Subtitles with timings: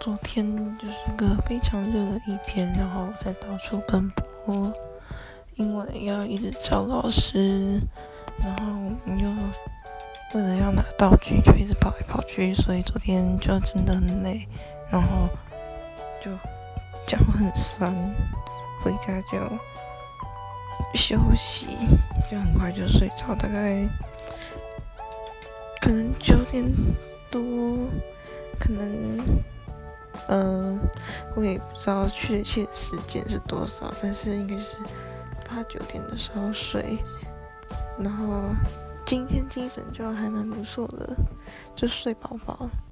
[0.00, 4.08] 昨天就是个非常热的一天，然后我在到处奔
[4.46, 4.72] 波，
[5.56, 7.80] 因为要一直找老师，
[8.38, 8.64] 然后
[9.06, 9.28] 又
[10.34, 14.48] 为了要拿道具就一直跑来跑去，所以昨天就真的很累，
[14.88, 15.28] 然后
[16.20, 16.30] 就
[17.04, 17.92] 脚很酸，
[18.82, 19.38] 回家就
[20.94, 21.66] 休息，
[22.30, 23.84] 就很快就睡着，大概
[25.80, 26.64] 可能九点
[27.30, 27.42] 多，
[28.60, 29.18] 可能。
[30.28, 30.78] 嗯，
[31.34, 34.78] 我也不知道确切时间是多少，但是应该是
[35.48, 36.98] 八九点的时候睡，
[37.98, 38.42] 然后
[39.06, 41.16] 今天精神就还蛮不错的，
[41.74, 42.68] 就睡饱饱。